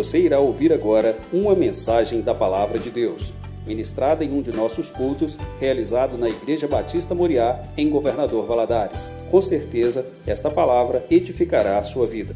[0.00, 3.34] Você irá ouvir agora uma mensagem da Palavra de Deus,
[3.66, 9.10] ministrada em um de nossos cultos, realizado na Igreja Batista Moriá, em Governador Valadares.
[9.30, 12.34] Com certeza, esta palavra edificará a sua vida.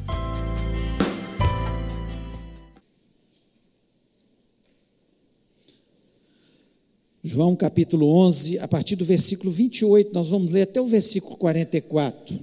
[7.23, 12.39] João capítulo 11, a partir do versículo 28, nós vamos ler até o versículo 44.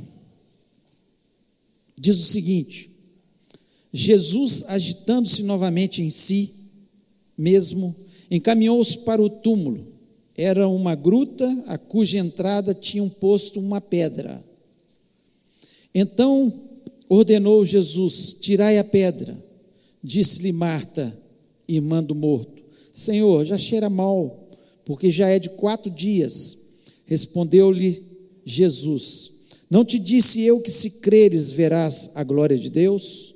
[1.95, 2.90] Diz o seguinte:
[3.91, 6.49] Jesus, agitando-se novamente em si
[7.37, 7.95] mesmo,
[8.29, 9.85] encaminhou-se para o túmulo.
[10.37, 14.43] Era uma gruta a cuja entrada tinham posto uma pedra.
[15.93, 16.53] Então
[17.09, 19.37] ordenou Jesus: Tirai a pedra.
[20.03, 21.15] Disse-lhe Marta,
[21.67, 24.41] irmã do morto: Senhor, já cheira mal
[24.85, 26.57] porque já é de quatro dias.
[27.05, 28.03] Respondeu-lhe
[28.45, 29.31] Jesus:
[29.69, 33.35] Não te disse eu que se creres verás a glória de Deus?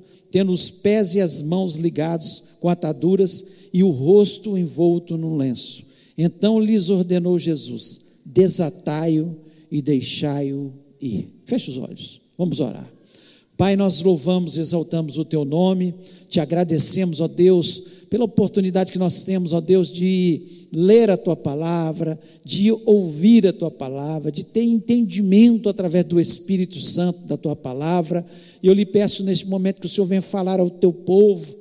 [0.31, 5.83] tendo os pés e as mãos ligados com ataduras e o rosto envolto num lenço.
[6.17, 9.35] Então lhes ordenou Jesus: Desatai-o
[9.71, 10.71] e deixai-o
[11.01, 11.27] ir.
[11.45, 12.91] Feche os olhos, vamos orar.
[13.57, 15.93] Pai, nós louvamos, exaltamos o teu nome,
[16.27, 21.35] te agradecemos, ó Deus, pela oportunidade que nós temos, ó Deus, de ler a tua
[21.35, 27.55] palavra, de ouvir a tua palavra, de ter entendimento através do Espírito Santo da tua
[27.55, 28.25] palavra.
[28.61, 31.55] E eu lhe peço neste momento que o Senhor venha falar ao teu povo.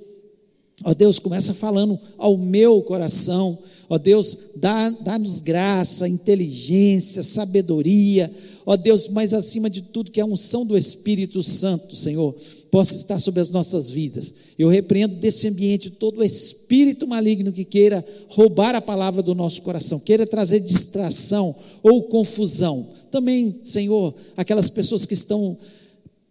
[0.84, 3.58] Ó Deus, começa falando ao meu coração.
[3.88, 8.30] Ó Deus, dá-nos dá graça, inteligência, sabedoria.
[8.64, 12.34] Ó Deus, mas acima de tudo, que a unção do Espírito Santo, Senhor,
[12.70, 14.32] possa estar sobre as nossas vidas.
[14.58, 19.98] Eu repreendo desse ambiente todo espírito maligno que queira roubar a palavra do nosso coração,
[19.98, 22.86] queira trazer distração ou confusão.
[23.10, 25.58] Também, Senhor, aquelas pessoas que estão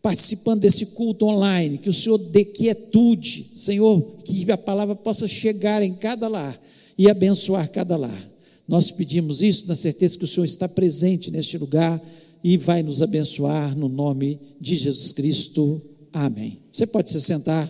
[0.02, 5.82] participando desse culto online, que o Senhor dê quietude, Senhor, que a palavra possa chegar
[5.84, 6.58] em cada lar
[6.98, 8.30] e abençoar cada lar.
[8.68, 12.02] Nós pedimos isso na certeza que o Senhor está presente neste lugar
[12.44, 15.82] e vai nos abençoar no nome de Jesus Cristo.
[16.14, 16.60] Amém.
[16.72, 17.70] Você pode se sentar.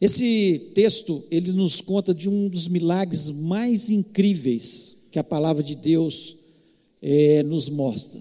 [0.00, 5.74] Esse texto, ele nos conta de um dos milagres mais incríveis que a palavra de
[5.74, 6.36] Deus
[7.02, 8.20] é, nos mostra.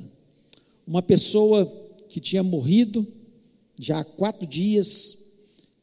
[0.88, 1.64] Uma pessoa
[2.10, 3.06] que tinha morrido
[3.80, 5.18] já há quatro dias,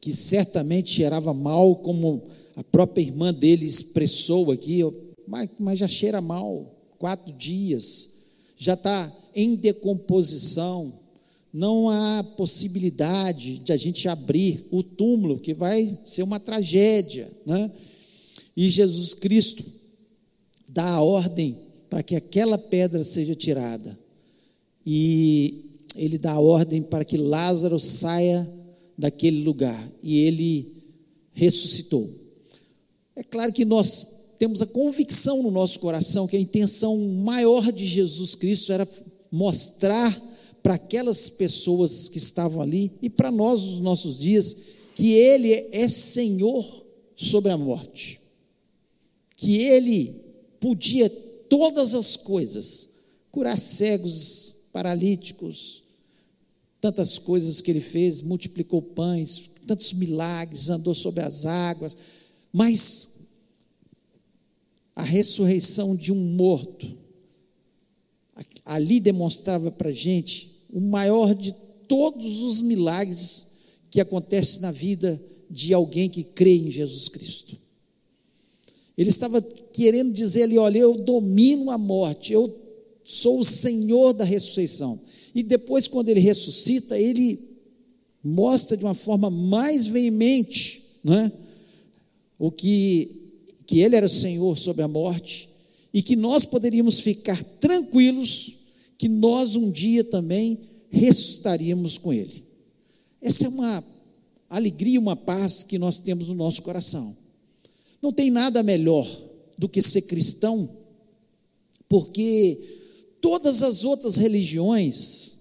[0.01, 2.25] que certamente cheirava mal, como
[2.57, 4.81] a própria irmã dele expressou aqui,
[5.29, 8.11] mas, mas já cheira mal quatro dias,
[8.57, 10.93] já está em decomposição,
[11.53, 17.71] não há possibilidade de a gente abrir o túmulo, que vai ser uma tragédia, né?
[18.57, 19.74] E Jesus Cristo
[20.75, 21.57] dá a ordem
[21.89, 23.97] para que aquela pedra seja tirada.
[24.85, 28.47] E ele dá a ordem para que Lázaro saia
[28.99, 29.89] daquele lugar.
[30.03, 30.75] E ele
[31.33, 32.11] ressuscitou.
[33.15, 37.87] É claro que nós temos a convicção no nosso coração que a intenção maior de
[37.87, 38.87] Jesus Cristo era
[39.31, 40.21] mostrar
[40.61, 44.57] para aquelas pessoas que estavam ali e para nós nos nossos dias
[44.97, 48.21] que Ele é Senhor sobre a morte,
[49.37, 50.24] que Ele
[50.65, 52.89] podia todas as coisas,
[53.31, 55.83] curar cegos, paralíticos,
[56.81, 61.95] tantas coisas que Ele fez, multiplicou pães, tantos milagres, andou sobre as águas,
[62.51, 63.25] mas
[64.97, 66.97] a ressurreição de um morto,
[68.65, 71.53] ali demonstrava para a gente o maior de
[71.87, 73.49] todos os milagres
[73.91, 77.64] que acontece na vida de alguém que crê em Jesus Cristo.
[78.97, 79.41] Ele estava
[79.73, 82.55] querendo dizer ali: olha, eu domino a morte, eu
[83.03, 84.99] sou o Senhor da ressurreição.
[85.35, 87.39] E depois, quando ele ressuscita, ele
[88.23, 91.31] mostra de uma forma mais veemente né,
[92.39, 93.25] o que
[93.67, 95.49] que Ele era o Senhor sobre a morte
[95.93, 98.57] e que nós poderíamos ficar tranquilos
[98.99, 102.45] que nós um dia também ressuscitaríamos com Ele.
[103.23, 103.85] Essa é uma
[104.51, 107.17] alegria, uma paz que nós temos no nosso coração.
[108.01, 109.07] Não tem nada melhor
[109.59, 110.69] do que ser cristão,
[111.89, 112.59] porque
[113.21, 115.39] todas as outras religiões,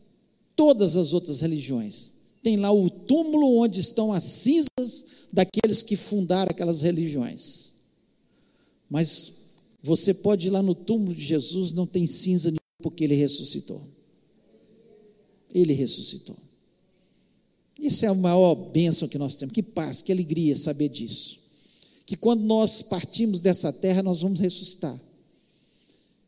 [0.56, 6.52] todas as outras religiões, tem lá o túmulo onde estão as cinzas daqueles que fundaram
[6.52, 7.74] aquelas religiões.
[8.90, 9.44] Mas
[9.82, 13.82] você pode ir lá no túmulo de Jesus, não tem cinza nenhuma, porque ele ressuscitou.
[15.54, 16.36] Ele ressuscitou.
[17.80, 19.54] Isso é a maior bênção que nós temos.
[19.54, 21.43] Que paz, que alegria saber disso.
[22.06, 25.00] Que quando nós partimos dessa terra, nós vamos ressuscitar.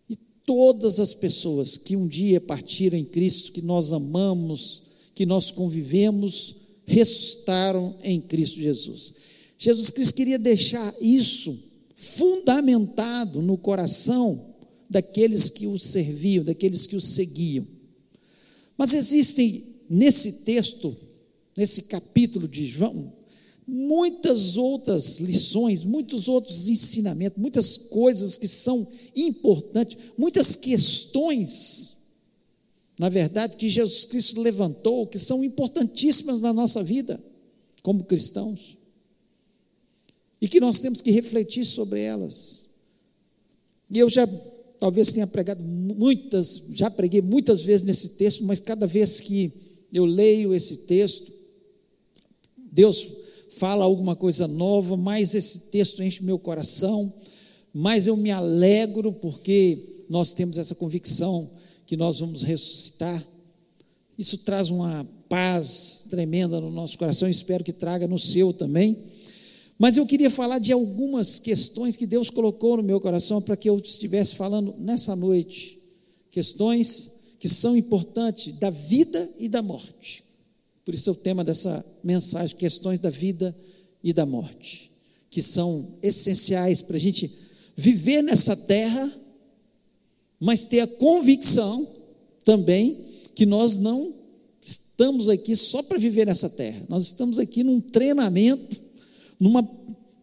[0.10, 4.83] E todas as pessoas que um dia partiram em Cristo, que nós amamos,
[5.13, 6.56] que nós convivemos,
[6.86, 9.13] ressuscitaram em Cristo Jesus.
[9.57, 11.57] Jesus Cristo queria deixar isso
[11.95, 14.54] fundamentado no coração
[14.89, 17.66] daqueles que o serviam, daqueles que o seguiam.
[18.78, 20.95] Mas existem nesse texto,
[21.56, 23.13] nesse capítulo de João,
[23.68, 31.96] muitas outras lições, muitos outros ensinamentos, muitas coisas que são importantes, muitas questões,
[33.00, 37.20] na verdade, que Jesus Cristo levantou, que são importantíssimas na nossa vida,
[37.82, 38.78] como cristãos,
[40.40, 42.70] e que nós temos que refletir sobre elas.
[43.92, 44.28] E eu já
[44.78, 49.52] talvez tenha pregado muitas, já preguei muitas vezes nesse texto, mas cada vez que
[49.92, 51.34] eu leio esse texto,
[52.58, 57.12] Deus fala alguma coisa nova, mais esse texto enche meu coração,
[57.74, 61.50] mais eu me alegro porque nós temos essa convicção
[61.86, 63.24] que nós vamos ressuscitar.
[64.18, 68.97] Isso traz uma paz tremenda no nosso coração, espero que traga no seu também.
[69.77, 73.69] Mas eu queria falar de algumas questões que Deus colocou no meu coração para que
[73.69, 75.77] eu estivesse falando nessa noite.
[76.31, 80.24] Questões que são importantes da vida e da morte.
[80.86, 83.56] Por isso é o tema dessa mensagem: questões da vida
[84.04, 84.92] e da morte,
[85.30, 87.30] que são essenciais para a gente
[87.76, 89.12] viver nessa terra,
[90.40, 91.86] mas ter a convicção
[92.46, 93.04] também
[93.34, 94.14] que nós não
[94.62, 98.86] estamos aqui só para viver nessa terra, nós estamos aqui num treinamento
[99.40, 99.64] numa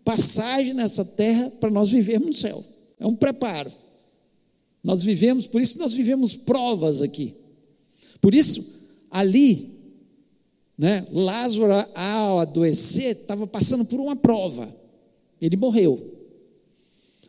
[0.05, 2.65] passagem nessa terra para nós vivermos no céu.
[2.99, 3.70] É um preparo.
[4.82, 7.35] Nós vivemos, por isso nós vivemos provas aqui.
[8.20, 9.71] Por isso, ali,
[10.82, 14.75] né, Lázaro, ao adoecer, estava passando por uma prova.
[15.40, 16.12] Ele morreu.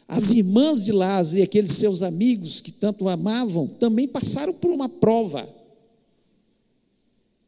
[0.07, 4.89] As irmãs de Lázaro e aqueles seus amigos que tanto amavam também passaram por uma
[4.89, 5.47] prova.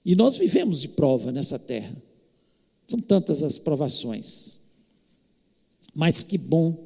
[0.05, 1.99] E nós vivemos de prova nessa terra.
[2.85, 4.59] São tantas as provações.
[5.91, 6.77] Mas que bom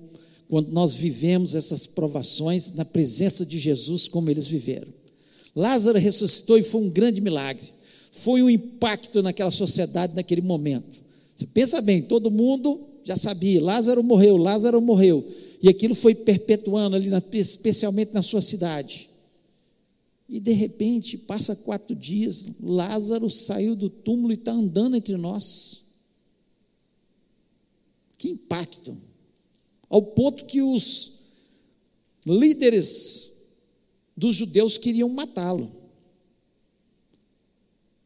[0.48, 4.88] quando nós vivemos essas provações na presença de Jesus, como eles viveram.
[5.54, 7.79] Lázaro ressuscitou e foi um grande milagre.
[8.11, 11.03] Foi um impacto naquela sociedade naquele momento.
[11.35, 15.25] Você pensa bem, todo mundo já sabia, Lázaro morreu, Lázaro morreu.
[15.61, 19.09] E aquilo foi perpetuando ali, na, especialmente na sua cidade.
[20.27, 25.81] E de repente, passa quatro dias, Lázaro saiu do túmulo e está andando entre nós.
[28.17, 28.95] Que impacto!
[29.89, 31.19] Ao ponto que os
[32.25, 33.47] líderes
[34.15, 35.79] dos judeus queriam matá-lo.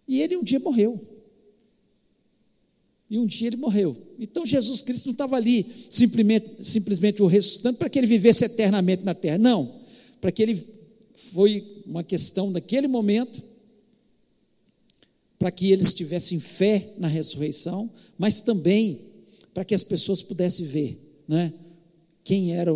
[0.07, 1.00] E ele um dia morreu.
[3.09, 3.95] E um dia ele morreu.
[4.19, 9.03] Então Jesus Cristo não estava ali simplesmente, simplesmente o ressuscitando para que ele vivesse eternamente
[9.03, 9.38] na terra.
[9.38, 9.81] Não.
[10.19, 10.59] Para que ele
[11.13, 13.44] foi uma questão daquele momento
[15.43, 18.98] para que eles tivessem fé na ressurreição, mas também
[19.53, 21.53] para que as pessoas pudessem ver né,
[22.24, 22.74] quem, era,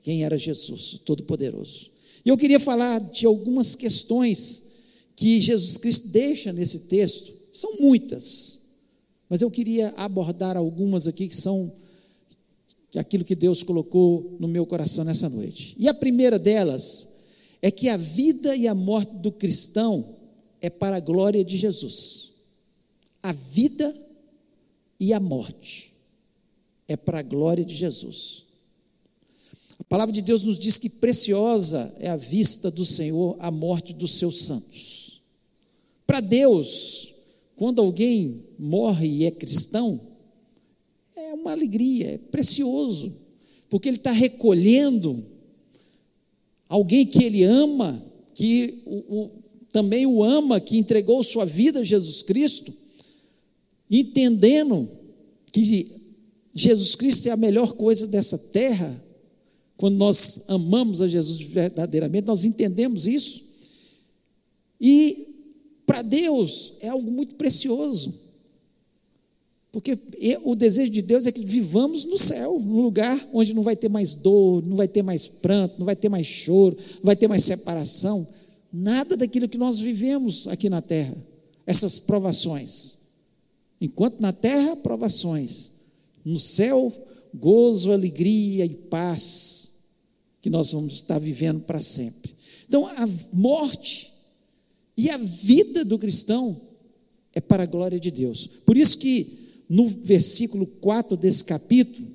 [0.00, 1.90] quem era Jesus, o Todo-Poderoso.
[2.24, 4.69] E eu queria falar de algumas questões
[5.20, 8.60] que Jesus Cristo deixa nesse texto, são muitas,
[9.28, 11.70] mas eu queria abordar algumas aqui que são
[12.96, 15.76] aquilo que Deus colocou no meu coração nessa noite.
[15.78, 17.18] E a primeira delas
[17.60, 20.16] é que a vida e a morte do cristão
[20.58, 22.32] é para a glória de Jesus.
[23.22, 23.94] A vida
[24.98, 25.92] e a morte
[26.88, 28.46] é para a glória de Jesus.
[29.90, 33.92] A palavra de Deus nos diz que preciosa é a vista do Senhor a morte
[33.92, 35.22] dos seus santos.
[36.06, 37.12] Para Deus,
[37.56, 40.00] quando alguém morre e é cristão,
[41.16, 43.12] é uma alegria, é precioso,
[43.68, 45.24] porque ele está recolhendo
[46.68, 48.00] alguém que ele ama,
[48.32, 49.30] que o, o,
[49.72, 52.72] também o ama, que entregou sua vida a Jesus Cristo,
[53.90, 54.88] entendendo
[55.52, 55.90] que
[56.54, 59.09] Jesus Cristo é a melhor coisa dessa terra.
[59.80, 63.44] Quando nós amamos a Jesus verdadeiramente, nós entendemos isso.
[64.78, 65.26] E
[65.86, 68.12] para Deus é algo muito precioso.
[69.72, 69.98] Porque
[70.44, 73.88] o desejo de Deus é que vivamos no céu, num lugar onde não vai ter
[73.88, 77.26] mais dor, não vai ter mais pranto, não vai ter mais choro, não vai ter
[77.26, 78.28] mais separação.
[78.70, 81.16] Nada daquilo que nós vivemos aqui na terra.
[81.66, 82.98] essas provações.
[83.80, 85.70] Enquanto na terra, provações.
[86.22, 86.92] No céu,
[87.32, 89.69] gozo, alegria e paz
[90.40, 92.34] que nós vamos estar vivendo para sempre.
[92.66, 94.10] Então, a morte
[94.96, 96.60] e a vida do cristão
[97.34, 98.46] é para a glória de Deus.
[98.64, 102.08] Por isso que no versículo 4 desse capítulo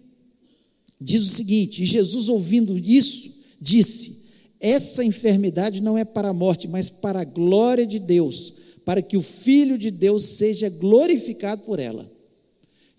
[1.00, 4.26] diz o seguinte: e Jesus ouvindo isso, disse:
[4.60, 8.54] essa enfermidade não é para a morte, mas para a glória de Deus,
[8.84, 12.10] para que o Filho de Deus seja glorificado por ela.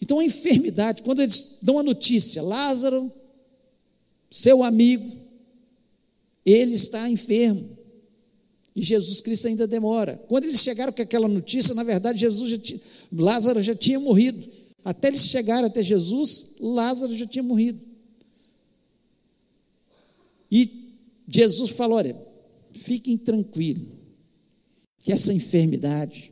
[0.01, 3.11] Então a enfermidade, quando eles dão a notícia, Lázaro,
[4.31, 5.11] seu amigo,
[6.45, 7.77] ele está enfermo.
[8.75, 10.17] E Jesus Cristo ainda demora.
[10.29, 12.81] Quando eles chegaram com aquela notícia, na verdade, Jesus já tinha,
[13.13, 14.47] Lázaro já tinha morrido.
[14.85, 17.81] Até eles chegaram até Jesus, Lázaro já tinha morrido.
[20.51, 20.93] E
[21.27, 22.17] Jesus falou: olha,
[22.73, 23.89] fiquem tranquilos,
[25.01, 26.31] que essa enfermidade,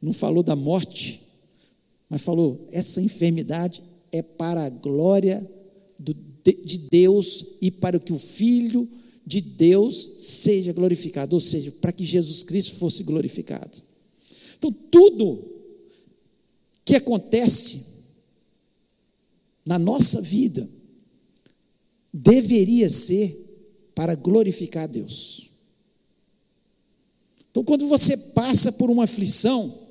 [0.00, 1.22] não falou da morte,
[2.08, 5.44] mas falou: essa enfermidade é para a glória
[6.44, 8.88] de Deus e para que o Filho
[9.26, 13.82] de Deus seja glorificado, ou seja, para que Jesus Cristo fosse glorificado.
[14.58, 15.50] Então, tudo
[16.84, 17.94] que acontece
[19.64, 20.68] na nossa vida
[22.12, 23.34] deveria ser
[23.94, 25.50] para glorificar Deus.
[27.50, 29.82] Então, quando você passa por uma aflição,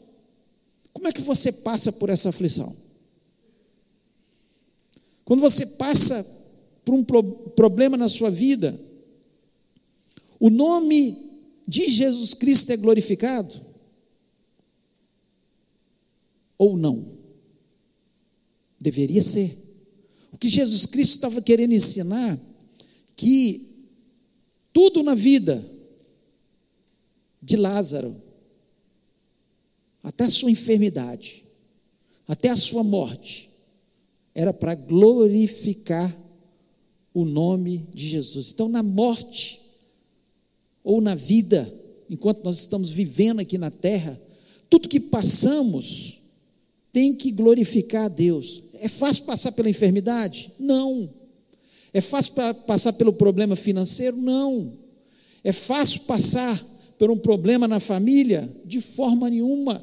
[0.91, 2.75] como é que você passa por essa aflição?
[5.25, 6.42] Quando você passa
[6.83, 8.77] por um pro problema na sua vida,
[10.39, 11.17] o nome
[11.67, 13.53] de Jesus Cristo é glorificado?
[16.57, 17.17] Ou não?
[18.79, 19.55] Deveria ser.
[20.31, 22.39] O que Jesus Cristo estava querendo ensinar
[23.15, 23.87] que
[24.73, 25.63] tudo na vida
[27.41, 28.15] de Lázaro,
[30.01, 31.43] até a sua enfermidade,
[32.27, 33.49] até a sua morte,
[34.33, 36.13] era para glorificar
[37.13, 38.51] o nome de Jesus.
[38.51, 39.59] Então, na morte
[40.83, 41.71] ou na vida,
[42.09, 44.19] enquanto nós estamos vivendo aqui na terra,
[44.69, 46.21] tudo que passamos
[46.91, 48.63] tem que glorificar a Deus.
[48.75, 50.51] É fácil passar pela enfermidade?
[50.59, 51.09] Não.
[51.93, 52.33] É fácil
[52.67, 54.17] passar pelo problema financeiro?
[54.17, 54.73] Não.
[55.43, 56.61] É fácil passar
[56.97, 58.49] por um problema na família?
[58.65, 59.81] De forma nenhuma.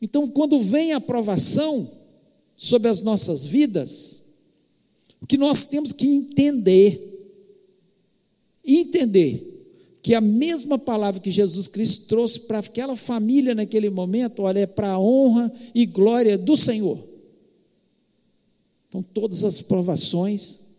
[0.00, 1.88] Então, quando vem a aprovação
[2.56, 4.21] sobre as nossas vidas,
[5.22, 7.00] o que nós temos que entender,
[8.64, 9.48] entender
[10.02, 14.66] que a mesma palavra que Jesus Cristo trouxe para aquela família naquele momento, olha, é
[14.66, 16.98] para a honra e glória do Senhor.
[18.88, 20.72] Então, todas as provações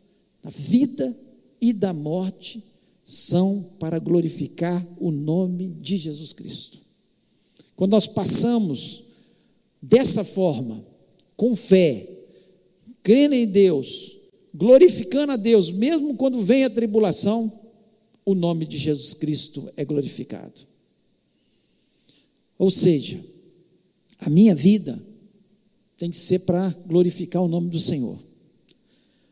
[0.44, 1.18] da vida
[1.62, 2.62] e da morte
[3.06, 6.80] são para glorificar o nome de Jesus Cristo.
[7.78, 9.06] Quando nós passamos
[9.82, 10.86] dessa forma,
[11.38, 12.08] com fé,
[13.02, 14.23] crendo em Deus,
[14.54, 17.52] glorificando a Deus, mesmo quando vem a tribulação,
[18.26, 20.62] o nome de Jesus Cristo é glorificado.
[22.58, 23.20] Ou seja,
[24.20, 25.02] a minha vida
[25.98, 28.18] tem que ser para glorificar o nome do Senhor.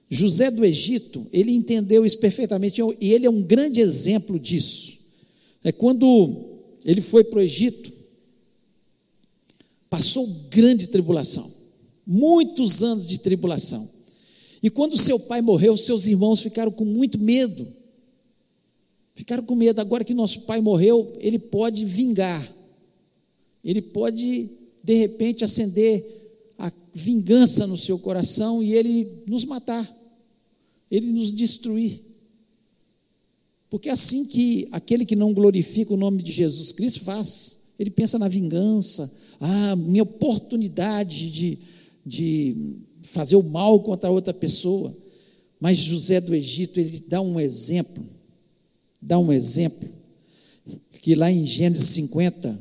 [0.10, 5.00] José do Egito, ele entendeu isso perfeitamente e ele é um grande exemplo disso.
[5.63, 7.94] É quando ele foi para o Egito,
[9.90, 11.50] passou grande tribulação,
[12.06, 13.88] muitos anos de tribulação.
[14.62, 17.68] E quando seu pai morreu, seus irmãos ficaram com muito medo.
[19.13, 19.82] Ficaram com medo.
[19.82, 22.51] Agora que nosso pai morreu, ele pode vingar.
[23.63, 24.50] Ele pode,
[24.84, 26.03] de repente, acender
[26.58, 29.88] a vingança no seu coração e ele nos matar,
[30.89, 32.01] ele nos destruir.
[33.70, 37.74] Porque é assim que aquele que não glorifica o nome de Jesus Cristo faz.
[37.80, 41.58] Ele pensa na vingança, ah, minha oportunidade de,
[42.06, 44.96] de fazer o mal contra outra pessoa.
[45.60, 48.03] Mas José do Egito, ele dá um exemplo,
[49.01, 49.88] dá um exemplo,
[51.01, 52.60] que lá em Gênesis 50,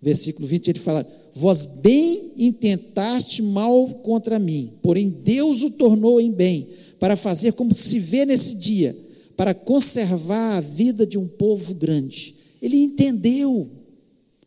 [0.00, 6.32] versículo 20, ele fala: Vós bem intentaste mal contra mim, porém Deus o tornou em
[6.32, 8.96] bem, para fazer como se vê nesse dia,
[9.36, 12.34] para conservar a vida de um povo grande.
[12.60, 13.68] Ele entendeu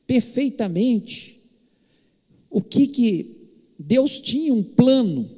[0.08, 1.42] perfeitamente
[2.50, 3.45] o que que
[3.78, 5.30] Deus tinha um plano,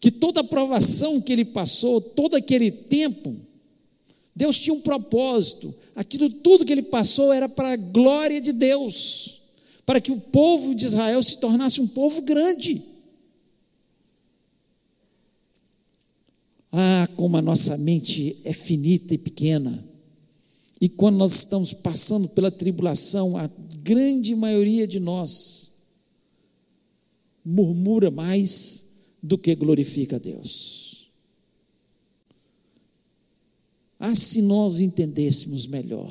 [0.00, 3.36] que toda a provação que ele passou, todo aquele tempo,
[4.34, 9.40] Deus tinha um propósito, aquilo tudo que ele passou era para a glória de Deus,
[9.84, 12.82] para que o povo de Israel se tornasse um povo grande.
[16.72, 19.84] Ah, como a nossa mente é finita e pequena,
[20.80, 23.50] E quando nós estamos passando pela tribulação, a
[23.82, 25.79] grande maioria de nós
[27.50, 28.90] murmura mais
[29.22, 31.08] do que glorifica a Deus.
[33.98, 36.10] Ah, se nós entendêssemos melhor.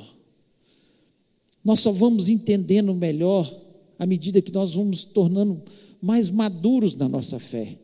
[1.64, 3.50] Nós só vamos entendendo melhor
[3.98, 5.62] à medida que nós vamos tornando
[6.00, 7.76] mais maduros na nossa fé.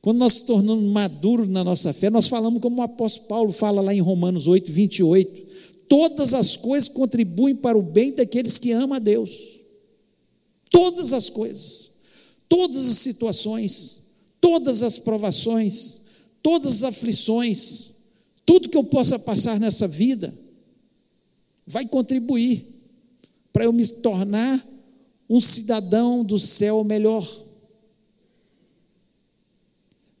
[0.00, 3.80] Quando nós nos tornamos maduros na nossa fé, nós falamos como o apóstolo Paulo fala
[3.80, 5.46] lá em Romanos 8, 28.
[5.88, 9.62] Todas as coisas contribuem para o bem daqueles que amam a Deus.
[10.70, 11.91] Todas as coisas,
[12.52, 14.02] todas as situações,
[14.38, 16.00] todas as provações,
[16.42, 17.92] todas as aflições,
[18.44, 20.38] tudo que eu possa passar nessa vida,
[21.66, 22.62] vai contribuir
[23.54, 24.62] para eu me tornar
[25.30, 27.26] um cidadão do céu melhor.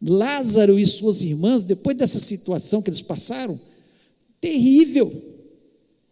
[0.00, 3.60] Lázaro e suas irmãs, depois dessa situação que eles passaram,
[4.40, 5.12] terrível.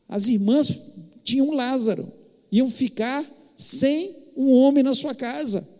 [0.06, 2.06] As irmãs tinham Lázaro,
[2.52, 3.24] iam ficar
[3.56, 5.79] sem um homem na sua casa.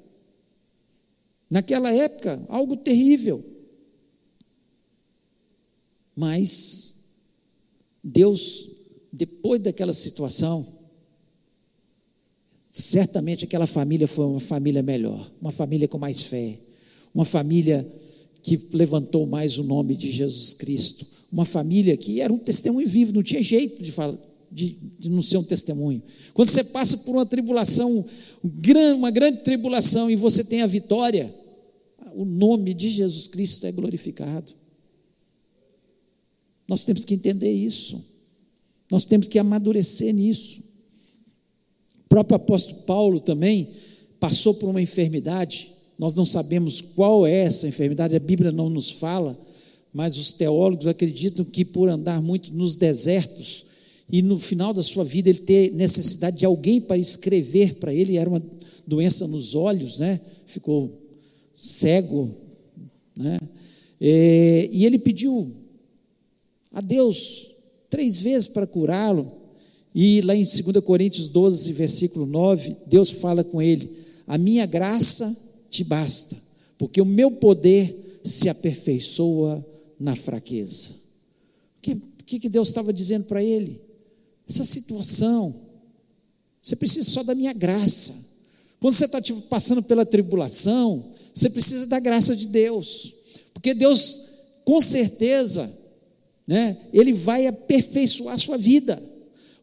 [1.51, 3.45] Naquela época, algo terrível.
[6.15, 7.01] Mas
[8.05, 8.69] Deus,
[9.13, 10.67] depois daquela situação,
[12.71, 16.57] certamente aquela família foi uma família melhor, uma família com mais fé,
[17.13, 17.87] uma família
[18.43, 23.13] que levantou mais o nome de Jesus Cristo, uma família que era um testemunho vivo,
[23.13, 24.17] não tinha jeito de, falar,
[24.51, 26.03] de, de não ser um testemunho.
[26.33, 28.05] Quando você passa por uma tribulação,
[28.97, 31.40] uma grande tribulação, e você tem a vitória,
[32.15, 34.53] o nome de Jesus Cristo é glorificado.
[36.69, 38.05] Nós temos que entender isso,
[38.91, 40.61] nós temos que amadurecer nisso.
[42.05, 43.69] O próprio apóstolo Paulo também
[44.19, 48.91] passou por uma enfermidade, nós não sabemos qual é essa enfermidade, a Bíblia não nos
[48.91, 49.39] fala,
[49.93, 53.67] mas os teólogos acreditam que por andar muito nos desertos
[54.09, 58.17] e no final da sua vida ele ter necessidade de alguém para escrever para ele,
[58.17, 58.43] era uma
[58.87, 60.21] doença nos olhos, né?
[60.47, 61.00] Ficou
[61.61, 62.35] cego,
[63.15, 63.39] né?
[64.01, 65.55] E, e ele pediu
[66.73, 67.51] a Deus
[67.91, 69.31] três vezes para curá-lo.
[69.95, 73.91] E lá em 2 Coríntios 12, versículo 9, Deus fala com ele:
[74.27, 75.37] A minha graça
[75.69, 76.35] te basta,
[76.79, 79.65] porque o meu poder se aperfeiçoa
[79.99, 80.95] na fraqueza.
[81.79, 83.81] O que, que Deus estava dizendo para ele?
[84.49, 85.55] Essa situação,
[86.63, 88.31] você precisa só da minha graça.
[88.79, 89.21] Quando você está
[89.51, 93.15] passando pela tribulação, você precisa da graça de Deus,
[93.53, 94.19] porque Deus,
[94.65, 95.71] com certeza,
[96.47, 99.01] né, Ele vai aperfeiçoar a sua vida.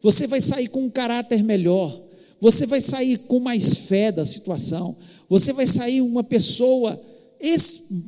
[0.00, 2.00] Você vai sair com um caráter melhor,
[2.40, 4.96] você vai sair com mais fé da situação,
[5.28, 7.00] você vai sair uma pessoa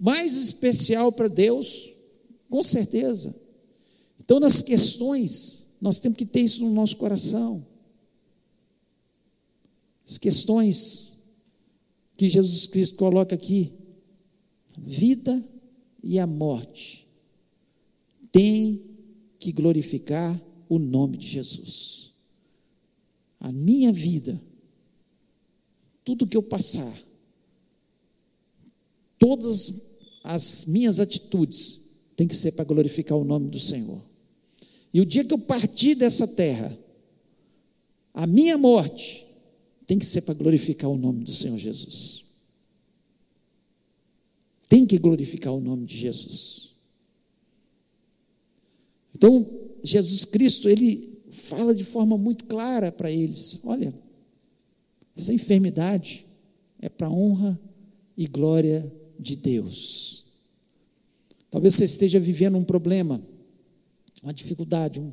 [0.01, 1.91] mais especial para Deus,
[2.49, 3.35] com certeza.
[4.19, 7.65] Então, nas questões, nós temos que ter isso no nosso coração.
[10.07, 11.11] As questões
[12.21, 13.73] que Jesus Cristo coloca aqui,
[14.77, 15.43] vida
[16.03, 17.07] e a morte,
[18.31, 18.79] tem
[19.39, 22.13] que glorificar o nome de Jesus.
[23.39, 24.39] A minha vida,
[26.05, 26.95] tudo que eu passar,
[29.19, 33.99] todas as minhas atitudes têm que ser para glorificar o nome do Senhor.
[34.93, 36.79] E o dia que eu partir dessa terra,
[38.13, 39.30] a minha morte
[39.91, 42.27] tem que ser para glorificar o nome do Senhor Jesus.
[44.69, 46.75] Tem que glorificar o nome de Jesus.
[49.13, 49.51] Então,
[49.83, 53.93] Jesus Cristo, ele fala de forma muito clara para eles: olha,
[55.17, 56.25] essa enfermidade
[56.79, 57.59] é para honra
[58.17, 60.27] e glória de Deus.
[61.51, 63.21] Talvez você esteja vivendo um problema,
[64.23, 65.13] uma dificuldade, um,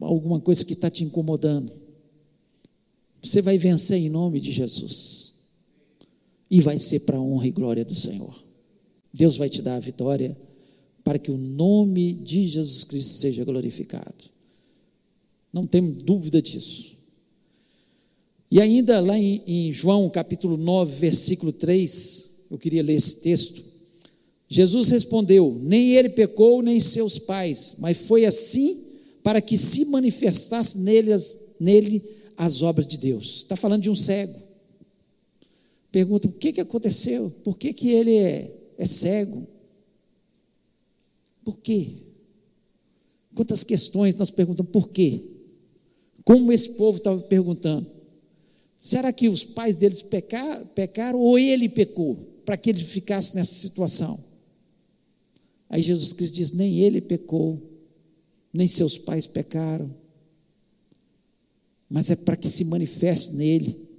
[0.00, 1.79] alguma coisa que está te incomodando.
[3.22, 5.34] Você vai vencer em nome de Jesus.
[6.50, 8.34] E vai ser para a honra e glória do Senhor.
[9.12, 10.36] Deus vai te dar a vitória
[11.04, 14.24] para que o nome de Jesus Cristo seja glorificado.
[15.52, 16.96] Não temos dúvida disso.
[18.50, 23.64] E ainda lá em, em João capítulo 9, versículo 3, eu queria ler esse texto.
[24.48, 28.80] Jesus respondeu: Nem ele pecou, nem seus pais, mas foi assim
[29.22, 32.02] para que se manifestasse nele as, nele
[32.44, 33.38] as obras de Deus.
[33.38, 34.38] Está falando de um cego.
[35.92, 37.30] Pergunta: o que, que aconteceu?
[37.44, 39.46] Por que, que ele é, é cego?
[41.44, 41.94] Por quê?
[43.34, 45.22] Quantas questões nós perguntamos por quê?
[46.24, 47.86] Como esse povo estava perguntando?
[48.78, 52.30] Será que os pais deles pecaram, pecaram ou ele pecou?
[52.50, 54.18] para que ele ficasse nessa situação.
[55.68, 57.62] Aí Jesus Cristo diz: nem ele pecou,
[58.52, 59.94] nem seus pais pecaram,
[61.90, 63.90] mas é para que se manifeste nele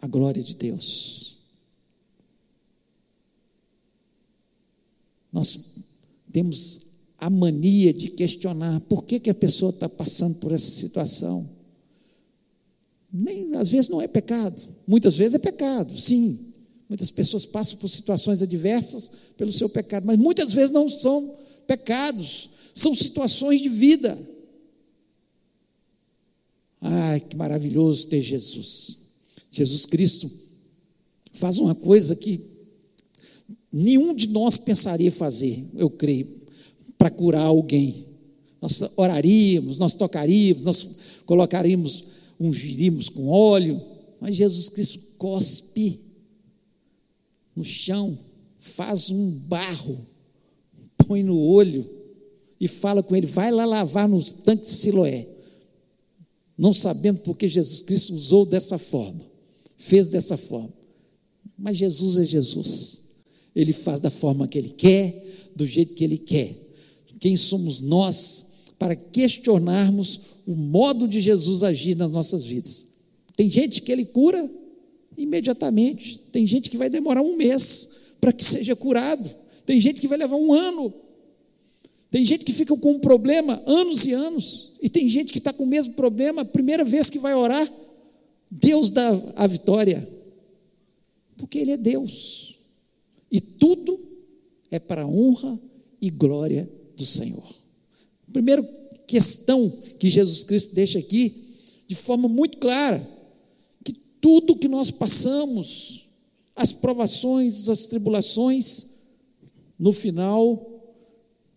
[0.00, 1.36] a glória de Deus.
[5.32, 5.76] Nós
[6.32, 11.48] temos a mania de questionar por que, que a pessoa está passando por essa situação.
[13.12, 16.52] Nem, às vezes não é pecado, muitas vezes é pecado, sim.
[16.88, 22.50] Muitas pessoas passam por situações adversas pelo seu pecado, mas muitas vezes não são pecados,
[22.74, 24.18] são situações de vida.
[26.82, 28.98] Ai, que maravilhoso ter Jesus.
[29.50, 30.28] Jesus Cristo
[31.32, 32.40] faz uma coisa que
[33.72, 36.28] nenhum de nós pensaria fazer, eu creio,
[36.98, 38.06] para curar alguém.
[38.60, 40.88] Nós oraríamos, nós tocaríamos, nós
[41.24, 42.04] colocaríamos,
[42.38, 43.80] ungiríamos com óleo,
[44.20, 46.00] mas Jesus Cristo cospe
[47.54, 48.18] no chão,
[48.58, 49.98] faz um barro,
[51.06, 51.88] põe no olho
[52.60, 55.31] e fala com ele: vai lá lavar no tanque de Siloé.
[56.62, 59.32] Não sabendo porque Jesus Cristo usou dessa forma
[59.82, 60.72] fez dessa forma.
[61.58, 63.02] Mas Jesus é Jesus.
[63.54, 66.56] Ele faz da forma que ele quer, do jeito que ele quer.
[67.18, 72.86] Quem somos nós para questionarmos o modo de Jesus agir nas nossas vidas?
[73.36, 74.48] Tem gente que ele cura
[75.16, 79.28] imediatamente, tem gente que vai demorar um mês para que seja curado,
[79.66, 80.92] tem gente que vai levar um ano,
[82.10, 85.52] tem gente que fica com um problema anos e anos, e tem gente que está
[85.52, 87.72] com o mesmo problema, a primeira vez que vai orar,
[88.50, 90.06] Deus dá a vitória,
[91.36, 92.58] porque Ele é Deus,
[93.30, 94.00] e tudo
[94.72, 95.58] é para a honra
[96.00, 97.48] e glória do Senhor.
[98.32, 98.60] Primeira
[99.06, 101.32] questão que Jesus Cristo deixa aqui,
[101.86, 103.06] de forma muito clara,
[103.84, 106.06] que tudo que nós passamos,
[106.56, 108.88] as provações, as tribulações,
[109.78, 110.70] no final,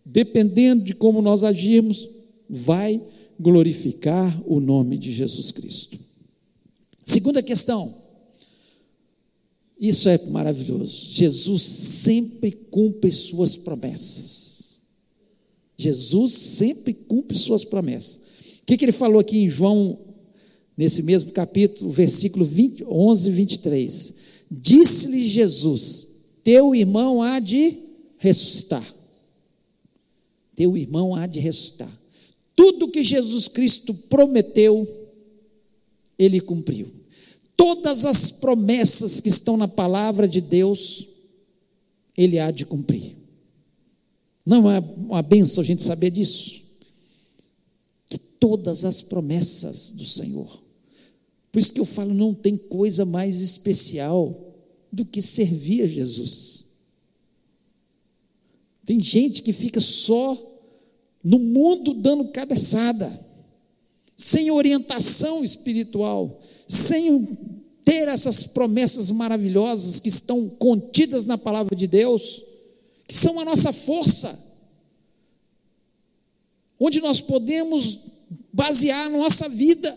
[0.04, 2.15] dependendo de como nós agirmos,
[2.48, 3.02] vai
[3.38, 5.98] glorificar o nome de Jesus Cristo.
[7.04, 7.94] Segunda questão.
[9.78, 11.12] Isso é maravilhoso.
[11.12, 14.80] Jesus sempre cumpre suas promessas.
[15.76, 18.16] Jesus sempre cumpre suas promessas.
[18.62, 19.98] O que, que ele falou aqui em João,
[20.76, 24.14] nesse mesmo capítulo, versículo 20, 11 e 23?
[24.50, 26.08] Disse-lhe Jesus:
[26.42, 27.76] Teu irmão há de
[28.16, 28.94] ressuscitar.
[30.54, 31.90] Teu irmão há de ressuscitar.
[32.56, 34.88] Tudo que Jesus Cristo prometeu,
[36.18, 36.90] ele cumpriu.
[37.54, 41.06] Todas as promessas que estão na palavra de Deus,
[42.16, 43.14] ele há de cumprir.
[44.44, 46.62] Não é uma benção a gente saber disso?
[48.06, 50.62] Que todas as promessas do Senhor.
[51.52, 54.54] Por isso que eu falo, não tem coisa mais especial
[54.92, 56.64] do que servir a Jesus.
[58.84, 60.55] Tem gente que fica só
[61.22, 63.26] no mundo dando cabeçada
[64.16, 67.26] sem orientação espiritual, sem
[67.84, 72.42] ter essas promessas maravilhosas que estão contidas na palavra de Deus,
[73.06, 74.36] que são a nossa força,
[76.80, 77.98] onde nós podemos
[78.52, 79.96] basear a nossa vida.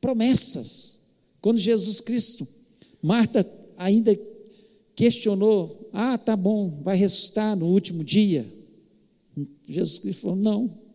[0.00, 1.00] Promessas.
[1.40, 2.46] Quando Jesus Cristo,
[3.02, 4.18] Marta ainda
[4.94, 8.55] questionou: Ah, tá bom, vai ressuscitar no último dia.
[9.68, 10.86] Jesus Cristo falou: Não,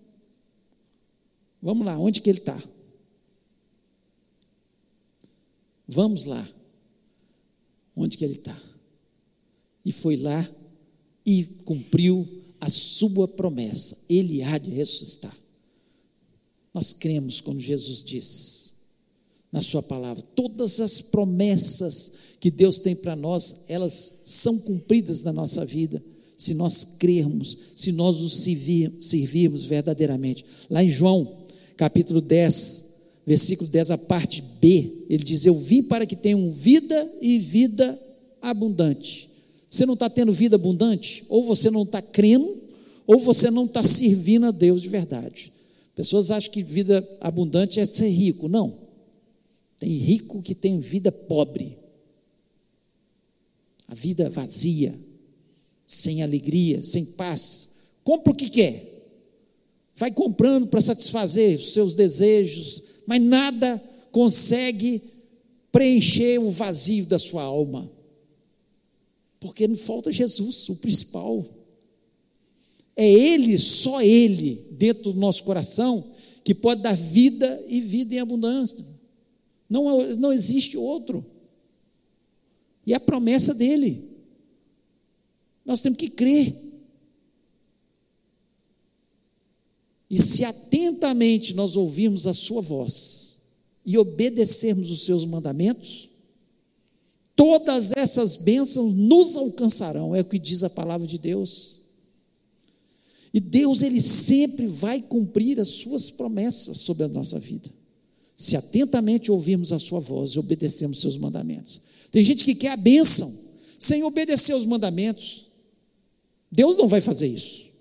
[1.62, 2.62] Vamos lá, onde que ele está?
[5.88, 6.48] Vamos lá.
[7.96, 8.60] Onde que ele está?
[9.86, 10.50] E foi lá
[11.26, 12.28] e cumpriu
[12.60, 14.06] a sua promessa.
[14.10, 15.36] Ele há de ressuscitar.
[16.74, 18.72] Nós cremos quando Jesus diz
[19.52, 25.34] na sua palavra, todas as promessas que Deus tem para nós, elas são cumpridas na
[25.34, 26.02] nossa vida,
[26.42, 28.42] se nós crermos, se nós os
[29.00, 30.44] servirmos verdadeiramente.
[30.72, 31.38] Lá em João
[31.78, 32.86] capítulo 10,
[33.28, 38.00] versículo 10, a parte B, ele diz: Eu vim para que tenham vida e vida
[38.42, 39.30] abundante.
[39.70, 41.24] Você não está tendo vida abundante?
[41.30, 42.58] Ou você não está crendo,
[43.06, 45.54] ou você não está servindo a Deus de verdade.
[45.96, 48.50] Pessoas acham que vida abundante é ser rico.
[48.50, 48.80] Não.
[49.78, 51.78] Tem rico que tem vida pobre.
[53.88, 54.98] A vida vazia,
[55.94, 57.70] sem alegria, sem paz.
[58.04, 58.92] Compra o que quer
[60.02, 63.80] vai comprando para satisfazer os seus desejos, mas nada
[64.12, 65.00] consegue
[65.72, 67.88] preencher o vazio da sua alma.
[69.40, 71.46] Porque não falta Jesus, o principal.
[72.96, 76.04] É Ele, só Ele, dentro do nosso coração,
[76.44, 78.80] que pode dar vida e vida em abundância.
[79.70, 81.24] Não, não existe outro.
[82.88, 84.11] E a promessa dele.
[85.66, 86.56] Nós temos que crer.
[90.10, 93.38] E se atentamente nós ouvirmos a Sua voz
[93.86, 96.10] e obedecermos os Seus mandamentos,
[97.36, 101.80] todas essas bênçãos nos alcançarão, é o que diz a palavra de Deus.
[103.34, 107.70] E Deus, Ele sempre vai cumprir as Suas promessas sobre a nossa vida,
[108.36, 111.82] se atentamente ouvirmos a Sua voz e obedecermos os Seus mandamentos.
[112.12, 113.34] Tem gente que quer a bênção
[113.80, 115.51] sem obedecer os mandamentos.
[116.52, 117.72] Deus não vai fazer isso.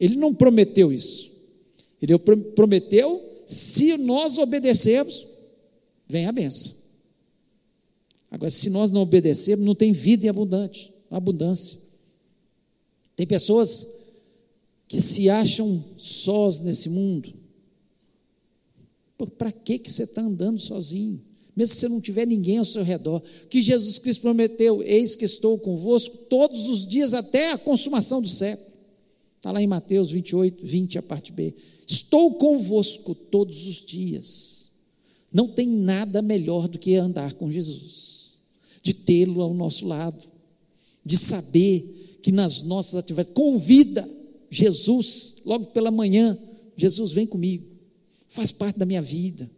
[0.00, 1.32] Ele não prometeu isso.
[2.00, 2.18] Ele
[2.54, 5.26] prometeu, se nós obedecermos,
[6.08, 6.72] vem a benção.
[8.30, 11.78] Agora, se nós não obedecermos, não tem vida em abundante, abundância.
[13.14, 13.86] Tem pessoas
[14.88, 17.32] que se acham sós nesse mundo.
[19.38, 21.22] Para que, que você está andando sozinho?
[21.56, 23.22] Mesmo se você não tiver ninguém ao seu redor.
[23.48, 28.28] Que Jesus Cristo prometeu: Eis que estou convosco todos os dias até a consumação do
[28.28, 28.74] século.
[29.36, 31.54] Está lá em Mateus 28, 20, a parte B.
[31.86, 34.70] Estou convosco todos os dias.
[35.32, 38.36] Não tem nada melhor do que andar com Jesus,
[38.82, 40.22] de tê-lo ao nosso lado,
[41.04, 44.08] de saber que nas nossas atividades, convida
[44.48, 46.38] Jesus, logo pela manhã,
[46.76, 47.66] Jesus vem comigo,
[48.28, 49.50] faz parte da minha vida.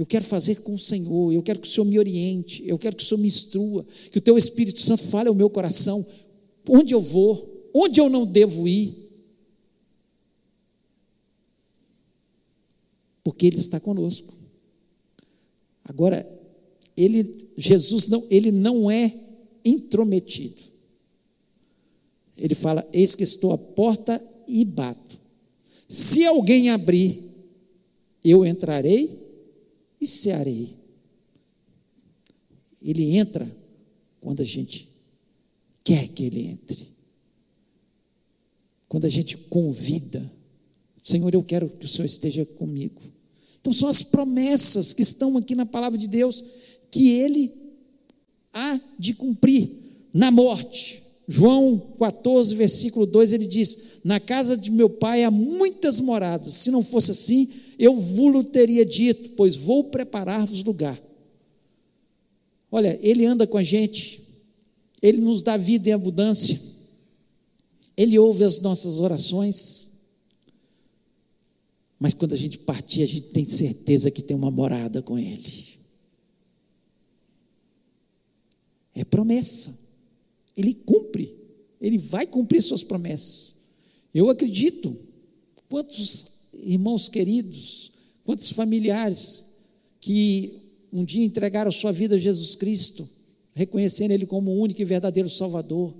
[0.00, 2.96] Eu quero fazer com o Senhor, eu quero que o Senhor me oriente, eu quero
[2.96, 6.02] que o Senhor me instrua, que o Teu Espírito Santo fale ao meu coração,
[6.66, 9.10] onde eu vou, onde eu não devo ir.
[13.22, 14.32] porque Ele está conosco.
[15.84, 16.26] Agora,
[16.96, 19.14] ele, Jesus não, ele não é
[19.64, 20.62] intrometido.
[22.38, 25.20] Ele fala: Eis que estou à porta e bato.
[25.86, 27.22] Se alguém abrir,
[28.24, 29.19] eu entrarei
[30.00, 30.76] e cearei.
[32.80, 33.50] Ele entra
[34.20, 34.88] quando a gente
[35.84, 36.88] quer que ele entre.
[38.88, 40.30] Quando a gente convida
[41.02, 43.00] Senhor, eu quero que o Senhor esteja comigo.
[43.60, 46.44] Então, são as promessas que estão aqui na palavra de Deus
[46.90, 47.52] que ele
[48.52, 49.70] há de cumprir
[50.12, 51.02] na morte.
[51.28, 56.70] João 14, versículo 2, ele diz: Na casa de meu pai há muitas moradas, se
[56.70, 57.48] não fosse assim,
[57.80, 61.00] eu vos teria dito, pois vou preparar-vos lugar.
[62.70, 64.20] Olha, ele anda com a gente,
[65.00, 66.60] ele nos dá vida em abundância,
[67.96, 69.92] ele ouve as nossas orações.
[71.98, 75.78] Mas quando a gente partir, a gente tem certeza que tem uma morada com Ele.
[78.94, 79.78] É promessa.
[80.56, 81.34] Ele cumpre.
[81.78, 83.56] Ele vai cumprir suas promessas.
[84.14, 84.96] Eu acredito.
[85.68, 87.92] Quantos irmãos queridos,
[88.24, 89.44] quantos familiares
[90.00, 90.60] que
[90.92, 93.08] um dia entregaram sua vida a Jesus Cristo,
[93.54, 95.94] reconhecendo Ele como o único e verdadeiro Salvador,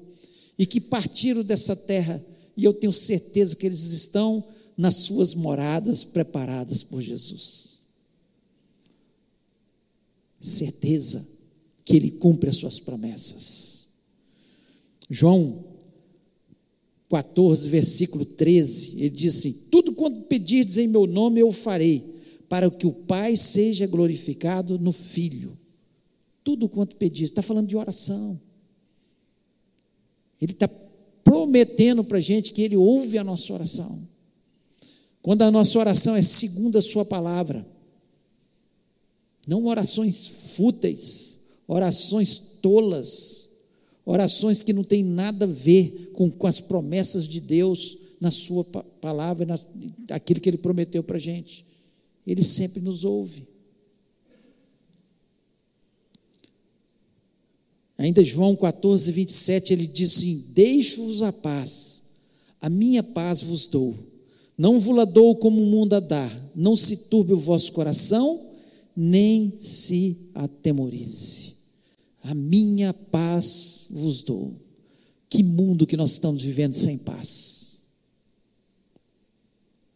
[0.59, 2.23] e que partiram dessa terra,
[2.57, 4.45] e eu tenho certeza que eles estão
[4.77, 7.81] nas suas moradas preparadas por Jesus.
[10.41, 11.27] Certeza
[11.85, 13.89] que Ele cumpre as suas promessas.
[15.09, 15.70] João
[17.11, 22.05] 14, versículo 13, ele diz assim: Tudo quanto pedirdes em meu nome eu farei,
[22.49, 25.59] para que o Pai seja glorificado no Filho.
[26.45, 28.41] Tudo quanto pedirdes, está falando de oração.
[30.41, 30.69] Ele está
[31.25, 34.09] prometendo para a gente que ele ouve a nossa oração.
[35.21, 37.67] Quando a nossa oração é segundo a Sua palavra,
[39.49, 43.50] não orações fúteis, orações tolas,
[44.05, 48.65] orações que não têm nada a ver com, com as promessas de Deus na Sua
[48.65, 49.59] palavra, na,
[50.11, 51.65] aquilo que Ele prometeu para a gente.
[52.27, 53.49] Ele sempre nos ouve.
[57.97, 62.03] Ainda João 14, 27, ele diz assim: Deixo-vos a paz,
[62.61, 63.95] a minha paz vos dou
[64.61, 68.39] não vos dou como o mundo a dar, não se turbe o vosso coração,
[68.95, 71.55] nem se atemorize.
[72.23, 74.55] A minha paz vos dou.
[75.29, 77.83] Que mundo que nós estamos vivendo sem paz.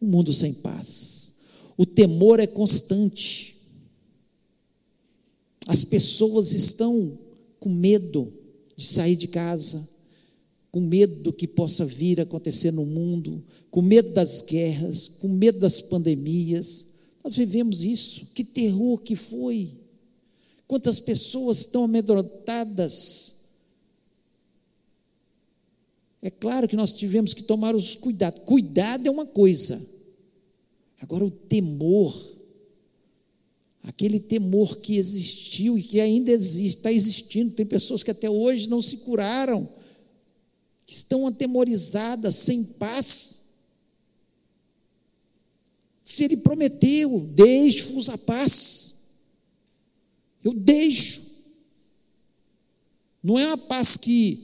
[0.01, 1.33] Um mundo sem paz.
[1.77, 3.55] O temor é constante.
[5.67, 7.17] As pessoas estão
[7.59, 8.31] com medo
[8.75, 9.95] de sair de casa
[10.75, 15.57] com medo do que possa vir acontecer no mundo, com medo das guerras, com medo
[15.57, 16.87] das pandemias.
[17.23, 18.25] Nós vivemos isso.
[18.33, 19.71] Que terror que foi!
[20.67, 23.35] Quantas pessoas estão amedrontadas.
[26.21, 28.41] É claro que nós tivemos que tomar os cuidados.
[28.45, 29.79] Cuidado é uma coisa.
[30.99, 32.35] Agora o temor,
[33.83, 37.51] aquele temor que existiu e que ainda existe, está existindo.
[37.51, 39.69] Tem pessoas que até hoje não se curaram
[40.85, 43.45] que estão atemorizadas, sem paz.
[46.03, 48.94] Se ele prometeu, deixo-vos a paz.
[50.45, 51.25] Eu deixo.
[53.23, 54.39] Não é uma paz que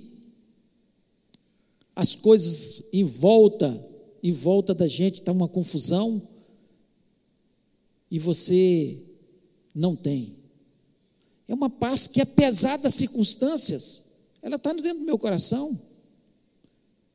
[1.95, 3.87] as coisas em volta,
[4.23, 6.27] em volta da gente está uma confusão
[8.09, 8.99] e você
[9.75, 10.35] não tem.
[11.47, 14.05] É uma paz que, apesar das circunstâncias,
[14.41, 15.79] ela está dentro do meu coração.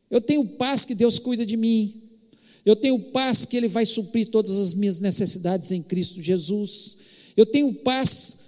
[0.09, 2.03] Eu tenho paz que Deus cuida de mim.
[2.65, 6.99] Eu tenho paz que Ele vai suprir todas as minhas necessidades em Cristo Jesus.
[7.37, 8.46] Eu tenho paz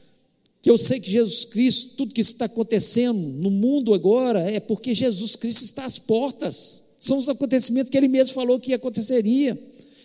[0.60, 4.92] que eu sei que Jesus Cristo, tudo que está acontecendo no mundo agora, é porque
[4.92, 6.96] Jesus Cristo está às portas.
[7.00, 9.56] São os acontecimentos que Ele mesmo falou que aconteceria.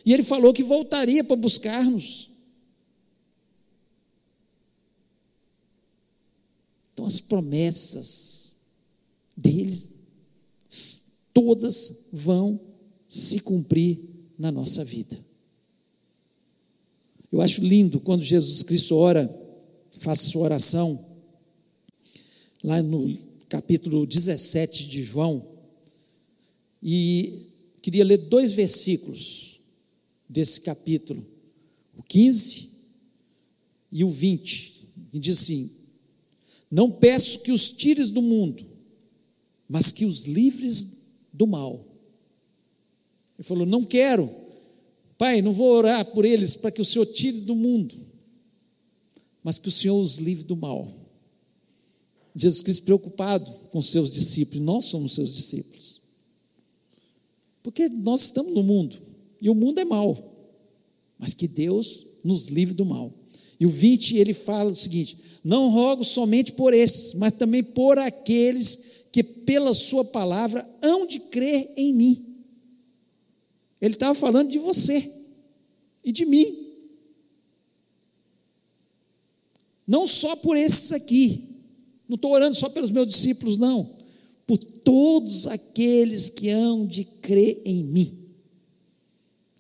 [0.06, 2.30] E Ele falou que voltaria para buscar-nos.
[6.94, 8.56] Então, as promessas
[9.36, 9.90] deles
[11.34, 12.60] todas vão
[13.08, 14.00] se cumprir
[14.38, 15.20] na nossa vida.
[17.32, 19.28] Eu acho lindo quando Jesus Cristo ora,
[20.04, 21.00] faz sua oração,
[22.62, 25.42] lá no capítulo 17 de João,
[26.82, 27.48] e
[27.82, 29.62] queria ler dois versículos
[30.28, 31.26] desse capítulo,
[31.98, 32.70] o 15
[33.94, 35.72] e o 20, que diz assim:
[36.70, 38.62] Não peço que os tires do mundo,
[39.70, 40.98] mas que os livres
[41.32, 41.76] do mal.
[43.40, 44.30] Ele falou: Não quero,
[45.18, 48.13] Pai, não vou orar por eles para que o Senhor tire do mundo,
[49.44, 50.92] mas que o Senhor os livre do mal.
[52.36, 56.02] Jesus Cristo preocupado com seus discípulos, nós somos seus discípulos.
[57.62, 58.96] Porque nós estamos no mundo,
[59.42, 60.18] e o mundo é mal,
[61.18, 63.14] mas que Deus nos livre do mal.
[63.60, 67.98] E o 20 ele fala o seguinte: Não rogo somente por esses, mas também por
[67.98, 72.34] aqueles que pela Sua palavra hão de crer em mim.
[73.80, 75.12] Ele estava falando de você
[76.04, 76.63] e de mim.
[79.86, 81.54] Não só por esses aqui,
[82.08, 83.98] não estou orando só pelos meus discípulos, não,
[84.46, 88.30] por todos aqueles que hão de crer em mim.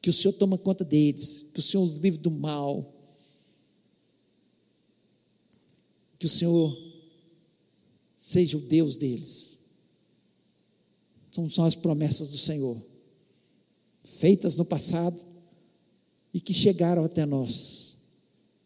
[0.01, 2.93] Que o Senhor toma conta deles, que o Senhor os livre do mal,
[6.19, 6.77] que o Senhor
[8.15, 9.59] seja o Deus deles.
[11.31, 12.81] São, são as promessas do Senhor,
[14.03, 15.19] feitas no passado
[16.33, 17.92] e que chegaram até nós.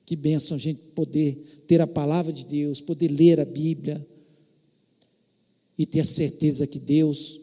[0.08, 1.36] Que bênção a gente poder
[1.68, 4.04] ter a palavra de Deus, poder ler a Bíblia
[5.78, 7.40] e ter a certeza que Deus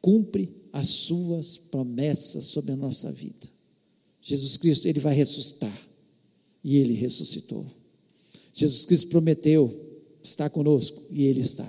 [0.00, 3.46] cumpre as suas promessas sobre a nossa vida.
[4.20, 5.88] Jesus Cristo, ele vai ressuscitar.
[6.64, 7.64] E ele ressuscitou.
[8.52, 9.90] Jesus Cristo prometeu
[10.22, 11.68] está conosco e Ele está.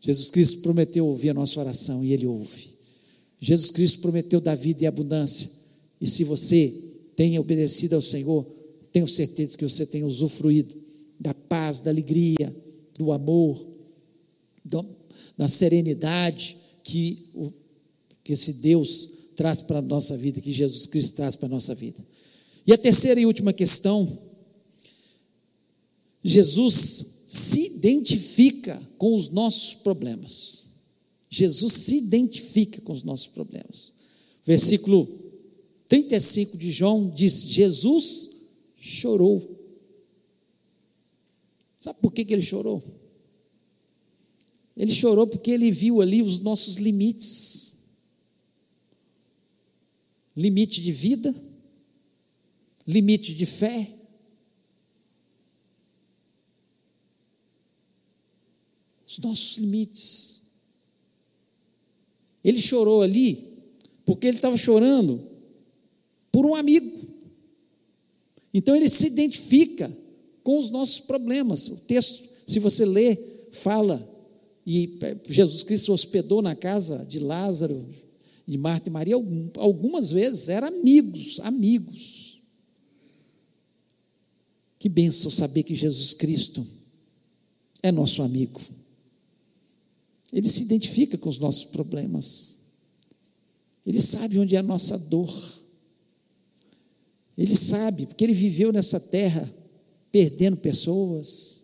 [0.00, 2.70] Jesus Cristo prometeu ouvir a nossa oração e Ele ouve.
[3.38, 5.48] Jesus Cristo prometeu dar vida e abundância.
[6.00, 6.72] E se você
[7.16, 8.46] tem obedecido ao Senhor,
[8.92, 10.74] tenho certeza que você tem usufruído
[11.18, 12.54] da paz, da alegria,
[12.98, 13.66] do amor,
[15.40, 17.52] da serenidade que, o,
[18.22, 21.74] que esse Deus traz para a nossa vida, que Jesus Cristo traz para a nossa
[21.74, 22.04] vida.
[22.66, 24.18] E a terceira e última questão,
[26.22, 30.64] Jesus se identifica com os nossos problemas.
[31.30, 33.92] Jesus se identifica com os nossos problemas.
[34.44, 35.08] Versículo
[35.88, 38.29] 35 de João diz: Jesus
[38.80, 39.58] chorou.
[41.76, 42.82] Sabe por que, que ele chorou?
[44.76, 47.80] Ele chorou porque ele viu ali os nossos limites
[50.36, 51.34] limite de vida,
[52.86, 53.94] limite de fé,
[59.06, 60.40] os nossos limites.
[62.42, 63.62] Ele chorou ali
[64.06, 65.28] porque ele estava chorando
[66.32, 66.99] por um amigo.
[68.52, 69.90] Então ele se identifica
[70.42, 71.68] com os nossos problemas.
[71.68, 74.08] O texto, se você ler, fala
[74.66, 74.98] e
[75.28, 77.84] Jesus Cristo hospedou na casa de Lázaro,
[78.46, 79.14] de Marta e Maria,
[79.56, 82.40] algumas vezes eram amigos, amigos.
[84.78, 86.66] Que benção saber que Jesus Cristo
[87.82, 88.60] é nosso amigo.
[90.32, 92.60] Ele se identifica com os nossos problemas.
[93.84, 95.59] Ele sabe onde é a nossa dor.
[97.40, 99.50] Ele sabe, porque ele viveu nessa terra
[100.12, 101.62] perdendo pessoas,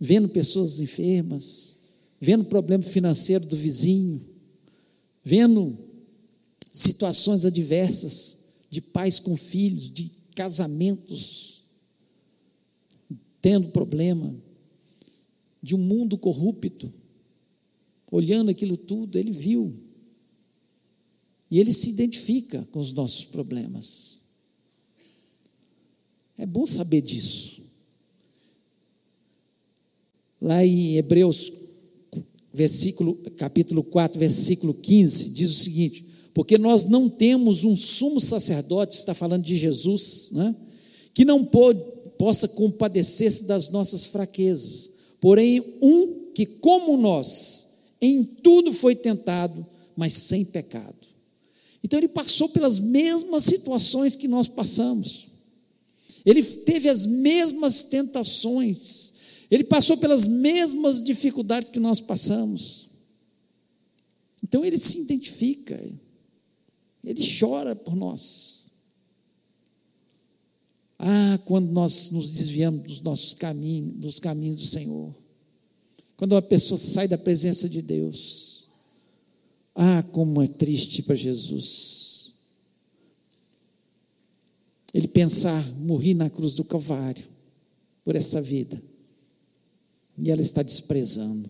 [0.00, 1.80] vendo pessoas enfermas,
[2.18, 4.24] vendo problema financeiro do vizinho,
[5.22, 5.76] vendo
[6.72, 8.38] situações adversas
[8.70, 11.64] de pais com filhos, de casamentos
[13.42, 14.34] tendo problema,
[15.62, 16.90] de um mundo corrupto
[18.10, 19.78] olhando aquilo tudo, ele viu.
[21.50, 24.21] E ele se identifica com os nossos problemas.
[26.38, 27.62] É bom saber disso.
[30.40, 31.52] Lá em Hebreus,
[32.52, 36.04] versículo, capítulo 4, versículo 15, diz o seguinte:
[36.34, 40.54] Porque nós não temos um sumo sacerdote, está falando de Jesus, né?
[41.14, 41.80] que não pode,
[42.18, 47.68] possa compadecer-se das nossas fraquezas, porém, um que, como nós,
[48.00, 49.64] em tudo foi tentado,
[49.96, 50.96] mas sem pecado.
[51.84, 55.31] Então ele passou pelas mesmas situações que nós passamos.
[56.24, 59.12] Ele teve as mesmas tentações.
[59.50, 62.88] Ele passou pelas mesmas dificuldades que nós passamos.
[64.42, 65.78] Então ele se identifica.
[67.04, 68.62] Ele chora por nós.
[70.98, 75.12] Ah, quando nós nos desviamos dos nossos caminhos, dos caminhos do Senhor.
[76.16, 78.68] Quando uma pessoa sai da presença de Deus.
[79.74, 82.11] Ah, como é triste para Jesus.
[84.92, 87.24] Ele pensar, morri na cruz do Calvário
[88.04, 88.82] por essa vida.
[90.18, 91.48] E ela está desprezando.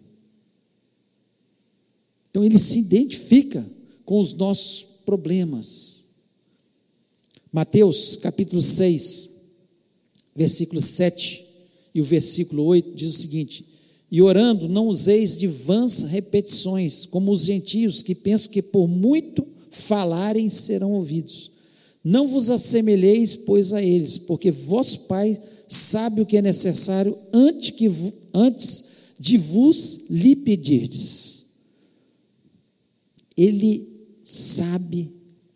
[2.29, 3.65] Então ele se identifica
[4.05, 6.07] com os nossos problemas.
[7.53, 9.29] Mateus capítulo 6,
[10.35, 11.45] versículo 7
[11.95, 13.67] e o versículo 8 diz o seguinte:
[14.13, 19.47] e orando, não useis de vãs repetições, como os gentios que pensam que por muito
[19.71, 21.52] falarem serão ouvidos.
[22.05, 27.71] Não vos assemelheis, pois, a eles, porque vosso Pai sabe o que é necessário antes,
[27.71, 27.91] que,
[28.35, 28.85] antes
[29.19, 31.45] de vos lhe pedirdes.
[33.37, 33.89] Ele
[34.23, 35.11] sabe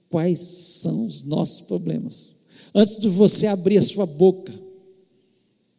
[0.09, 2.31] quais são os nossos problemas.
[2.75, 4.53] Antes de você abrir a sua boca,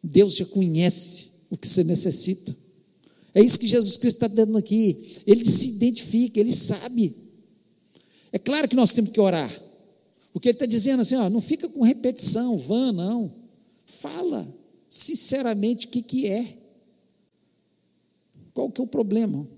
[0.02, 2.54] Deus já conhece o que você necessita.
[3.34, 5.22] É isso que Jesus Cristo está dando aqui.
[5.26, 7.14] Ele se identifica, ele sabe.
[8.32, 9.50] É claro que nós temos que orar.
[10.32, 13.34] Porque ele está dizendo assim, ó, não fica com repetição, vã, não.
[13.86, 14.54] Fala
[14.88, 16.56] sinceramente o que, que é.
[18.54, 19.48] Qual que é o problema?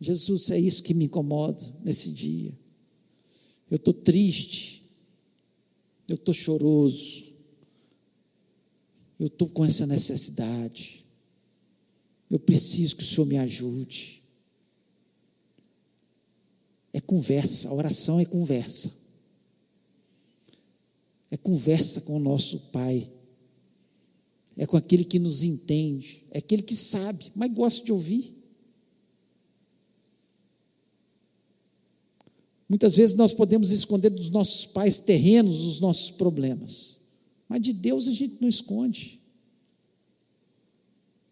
[0.00, 2.56] Jesus, é isso que me incomoda nesse dia.
[3.70, 4.82] Eu estou triste.
[6.08, 7.30] Eu estou choroso.
[9.18, 11.04] Eu estou com essa necessidade.
[12.30, 14.22] Eu preciso que o Senhor me ajude.
[16.92, 18.99] É conversa, a oração é conversa.
[21.30, 23.10] É conversa com o nosso Pai.
[24.56, 28.36] É com aquele que nos entende, é aquele que sabe, mas gosta de ouvir.
[32.68, 37.00] Muitas vezes nós podemos esconder dos nossos pais terrenos os nossos problemas,
[37.48, 39.20] mas de Deus a gente não esconde.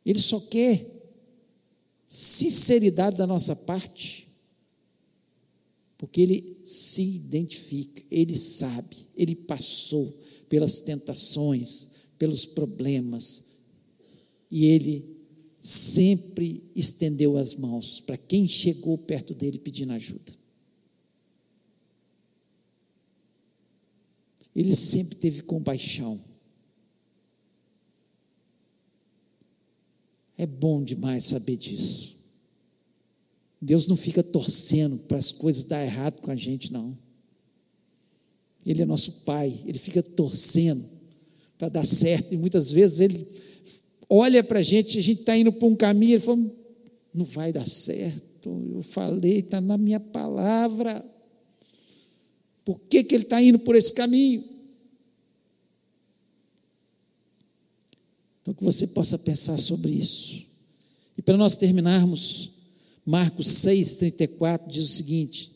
[0.05, 0.85] Ele só quer
[2.07, 4.28] sinceridade da nossa parte,
[5.99, 10.07] porque ele se identifica, ele sabe, ele passou
[10.49, 13.59] pelas tentações, pelos problemas,
[14.51, 15.19] e ele
[15.61, 20.39] sempre estendeu as mãos para quem chegou perto dele pedindo ajuda.
[24.55, 26.21] Ele sempre teve compaixão.
[30.37, 32.18] É bom demais saber disso.
[33.61, 36.97] Deus não fica torcendo para as coisas dar errado com a gente, não.
[38.65, 40.85] Ele é nosso Pai, Ele fica torcendo
[41.57, 43.27] para dar certo, e muitas vezes Ele
[44.09, 46.51] olha para a gente, a gente está indo por um caminho, Ele fala:
[47.13, 51.05] não vai dar certo, eu falei, está na minha palavra.
[52.65, 54.45] Por que, que Ele está indo por esse caminho?
[58.43, 60.47] Então, que você possa pensar sobre isso.
[61.17, 62.58] E para nós terminarmos,
[63.09, 65.51] Marcos 6,34 diz o seguinte: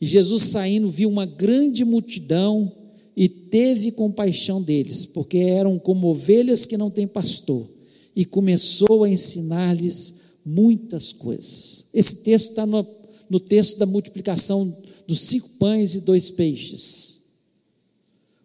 [0.00, 2.72] E Jesus saindo viu uma grande multidão
[3.16, 7.68] e teve compaixão deles, porque eram como ovelhas que não têm pastor,
[8.14, 10.14] e começou a ensinar-lhes
[10.44, 11.86] muitas coisas.
[11.92, 12.86] Esse texto está no,
[13.28, 14.72] no texto da multiplicação
[15.08, 17.22] dos cinco pães e dois peixes,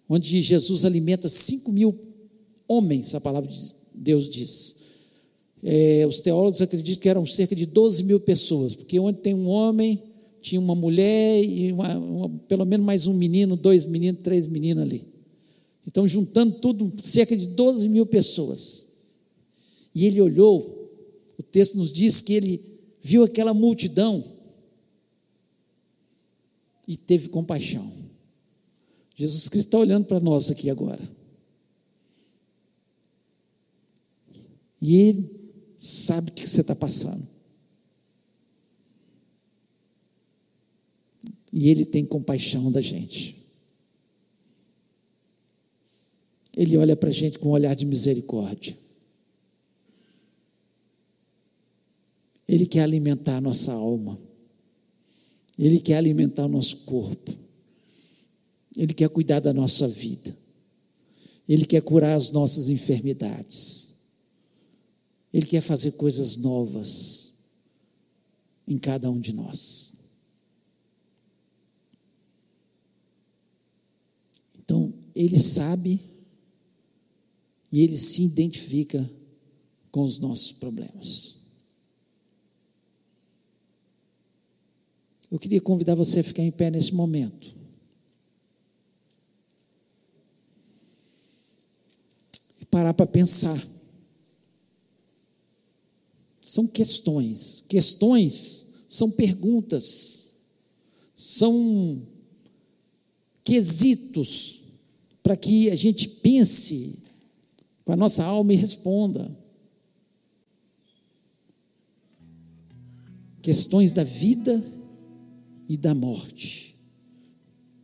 [0.10, 1.96] onde Jesus alimenta cinco mil
[2.68, 4.81] homens, a palavra de Deus diz.
[5.64, 9.48] É, os teólogos acreditam que eram cerca de 12 mil pessoas, porque onde tem um
[9.48, 10.02] homem,
[10.42, 14.84] tinha uma mulher e uma, uma, pelo menos mais um menino, dois meninos, três meninos
[14.84, 15.06] ali.
[15.88, 18.88] Então, juntando tudo, cerca de 12 mil pessoas.
[19.94, 20.90] E ele olhou,
[21.38, 22.62] o texto nos diz que ele
[23.02, 24.24] viu aquela multidão
[26.88, 27.92] e teve compaixão.
[29.16, 31.02] Jesus Cristo está olhando para nós aqui agora.
[34.82, 35.41] E Ele
[35.82, 37.28] sabe o que você está passando.
[41.52, 43.36] E Ele tem compaixão da gente.
[46.56, 48.78] Ele olha para a gente com um olhar de misericórdia.
[52.48, 54.20] Ele quer alimentar a nossa alma.
[55.58, 57.34] Ele quer alimentar o nosso corpo.
[58.78, 60.36] Ele quer cuidar da nossa vida.
[61.50, 63.91] Ele quer curar as nossas enfermidades.
[65.34, 67.32] Ele quer fazer coisas novas
[68.68, 70.02] em cada um de nós.
[74.60, 76.02] Então, ele sabe
[77.72, 79.10] e ele se identifica
[79.92, 81.42] com os nossos problemas.
[85.32, 87.56] Eu queria convidar você a ficar em pé nesse momento.
[92.60, 93.58] E parar para pensar.
[96.42, 97.64] São questões.
[97.70, 100.32] Questões são perguntas.
[101.16, 102.02] São
[103.44, 104.64] quesitos
[105.22, 106.98] para que a gente pense
[107.86, 109.38] com a nossa alma e responda.
[113.42, 114.64] Questões da vida
[115.70, 116.76] e da morte.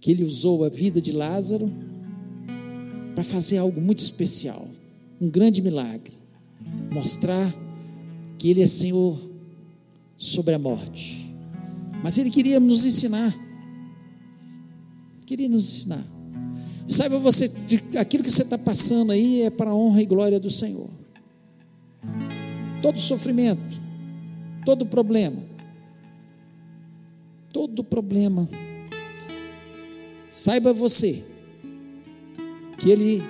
[0.01, 1.71] Que ele usou a vida de Lázaro
[3.13, 4.67] para fazer algo muito especial,
[5.19, 6.13] um grande milagre,
[6.93, 7.66] mostrar
[8.37, 9.17] que ele é Senhor
[10.17, 11.31] sobre a morte.
[12.03, 13.33] Mas ele queria nos ensinar.
[15.25, 16.03] Queria nos ensinar.
[16.87, 17.51] Saiba você,
[17.99, 20.89] aquilo que você está passando aí é para a honra e glória do Senhor.
[22.81, 23.81] Todo sofrimento,
[24.63, 25.43] todo problema,
[27.51, 28.47] todo problema.
[30.29, 31.25] Saiba você
[32.77, 33.23] que Ele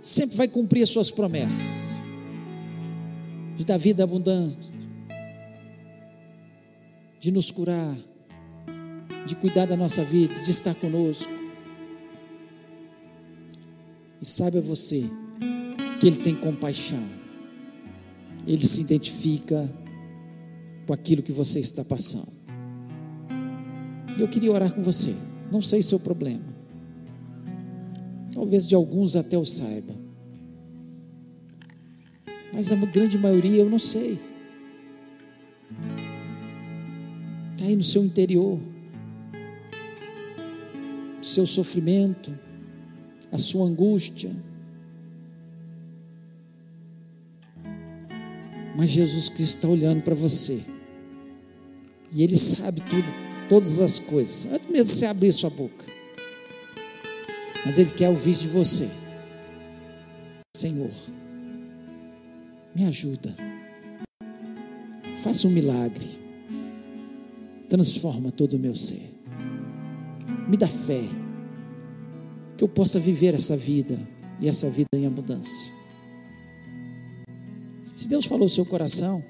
[0.00, 1.91] sempre vai cumprir as suas promessas
[3.56, 4.72] de dar vida abundante,
[7.20, 7.96] de nos curar,
[9.26, 11.32] de cuidar da nossa vida, de estar conosco.
[14.20, 15.04] E saiba você
[16.00, 17.02] que Ele tem compaixão,
[18.46, 19.72] Ele se identifica
[20.86, 22.32] com aquilo que você está passando.
[24.18, 25.14] Eu queria orar com você.
[25.50, 26.44] Não sei seu problema.
[28.32, 30.01] Talvez de alguns até eu saiba.
[32.52, 34.18] Mas a grande maioria eu não sei.
[37.52, 38.58] Está aí no seu interior.
[41.20, 42.36] O seu sofrimento,
[43.30, 44.30] a sua angústia.
[48.76, 50.60] Mas Jesus Cristo está olhando para você.
[52.10, 53.10] E Ele sabe tudo,
[53.48, 55.86] todas as coisas, antes mesmo de você abrir sua boca.
[57.64, 58.90] Mas Ele quer ouvir de você,
[60.54, 60.90] Senhor,
[62.74, 63.34] me ajuda,
[65.14, 66.06] faça um milagre,
[67.68, 69.10] transforma todo o meu ser,
[70.48, 71.02] me dá fé,
[72.56, 73.98] que eu possa viver essa vida
[74.40, 75.72] e essa vida em abundância.
[77.94, 79.22] Se Deus falou o seu coração,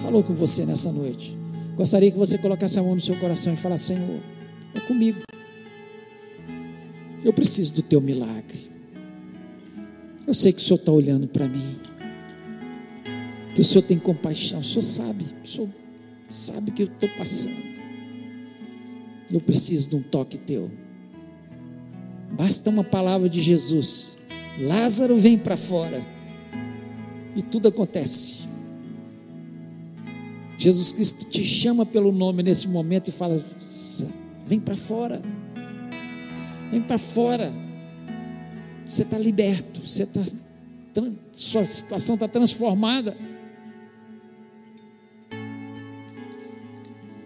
[0.00, 1.36] falou com você nessa noite.
[1.76, 4.20] Gostaria que você colocasse a mão no seu coração e falasse: Senhor,
[4.74, 5.20] é comigo.
[7.24, 8.70] Eu preciso do teu milagre.
[10.26, 11.76] Eu sei que o Senhor está olhando para mim.
[13.54, 14.60] Que o Senhor tem compaixão.
[14.60, 15.24] O Senhor sabe.
[15.42, 15.68] O Senhor
[16.28, 17.74] sabe que eu estou passando.
[19.30, 20.70] Eu preciso de um toque teu.
[22.32, 24.24] Basta uma palavra de Jesus.
[24.58, 26.04] Lázaro vem para fora.
[27.36, 28.44] E tudo acontece.
[30.56, 33.40] Jesus Cristo te chama pelo nome nesse momento e fala:
[34.46, 35.20] vem para fora,
[36.70, 37.52] vem para fora.
[38.86, 40.20] Você está liberto, você está,
[41.32, 43.16] sua situação está transformada.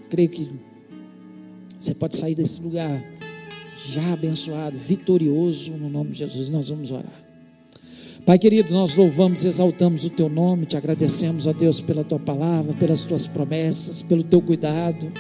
[0.09, 0.49] Creio que
[1.79, 3.03] você pode sair desse lugar
[3.87, 6.49] já abençoado, vitorioso no nome de Jesus.
[6.49, 7.29] Nós vamos orar.
[8.27, 12.75] Pai querido, nós louvamos exaltamos o teu nome, te agradecemos a Deus pela tua palavra,
[12.75, 15.11] pelas tuas promessas, pelo teu cuidado,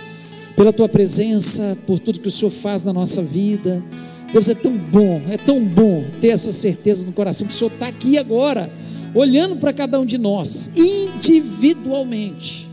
[0.55, 3.83] pela tua presença, por tudo que o Senhor faz na nossa vida.
[4.31, 7.73] Deus é tão bom, é tão bom ter essa certeza no coração que o Senhor
[7.73, 8.71] está aqui agora,
[9.15, 12.68] olhando para cada um de nós, individualmente,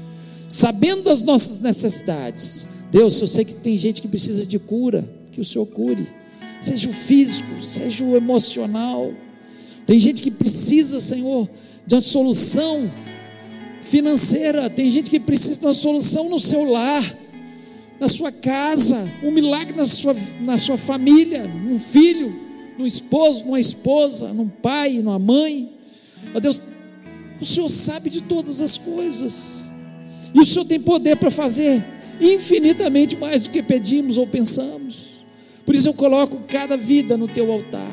[0.58, 2.68] sabendo das nossas necessidades.
[2.92, 6.08] Deus, eu sei que tem gente que precisa de cura, que o Senhor cure,
[6.62, 9.12] seja o físico, seja o emocional
[9.86, 11.48] tem gente que precisa, Senhor,
[11.86, 12.92] de uma solução
[13.82, 14.70] financeira.
[14.70, 17.18] Tem gente que precisa de uma solução no seu lar,
[18.00, 22.36] na sua casa, um milagre na sua, na sua família, num filho,
[22.78, 25.72] num esposo, numa esposa, num pai, numa mãe.
[26.34, 26.62] Ó Deus,
[27.40, 29.68] o Senhor sabe de todas as coisas.
[30.36, 31.82] E o Senhor tem poder para fazer
[32.20, 35.24] infinitamente mais do que pedimos ou pensamos.
[35.66, 37.92] Por isso eu coloco cada vida no teu altar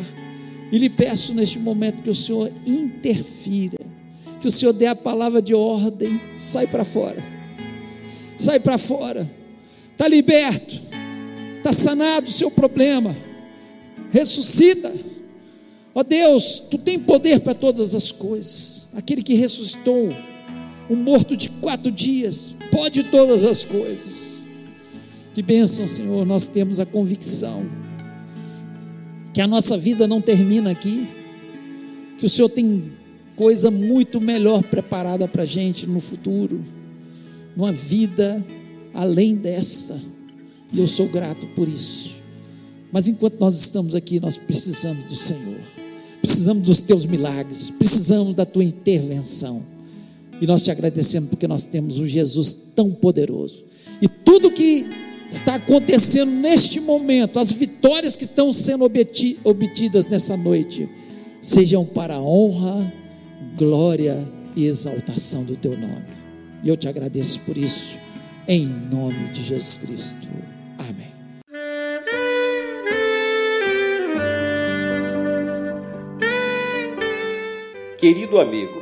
[0.70, 3.78] E lhe peço neste momento que o Senhor interfira,
[4.40, 7.22] que o Senhor dê a palavra de ordem, sai para fora.
[8.36, 9.30] Sai para fora.
[9.93, 10.82] Está liberto.
[11.59, 13.16] Está sanado o seu problema.
[14.11, 14.93] Ressuscita.
[15.95, 18.88] Ó Deus, tu tem poder para todas as coisas.
[18.95, 20.12] Aquele que ressuscitou
[20.93, 24.47] um morto de quatro dias, pode todas as coisas.
[25.32, 27.64] Que bênção, Senhor, nós temos a convicção
[29.32, 31.09] que a nossa vida não termina aqui,
[32.18, 32.93] que o Senhor tem
[33.34, 36.62] coisa muito melhor preparada para a gente no futuro,
[37.57, 38.45] numa vida
[38.93, 39.99] além desta,
[40.70, 42.18] e eu sou grato por isso.
[42.93, 45.61] Mas enquanto nós estamos aqui, nós precisamos do Senhor,
[46.20, 49.72] precisamos dos teus milagres, precisamos da tua intervenção.
[50.43, 53.64] E nós te agradecemos porque nós temos um Jesus tão poderoso.
[54.03, 54.84] E tudo que
[55.30, 58.90] está acontecendo neste momento, as vitórias que estão sendo
[59.45, 60.88] obtidas nessa noite,
[61.40, 62.93] sejam para a honra,
[63.57, 66.07] glória e exaltação do teu nome.
[66.64, 68.01] E eu te agradeço por isso,
[68.49, 70.26] em nome de Jesus Cristo.
[70.76, 71.12] Amém.
[77.97, 78.82] Querido amigo,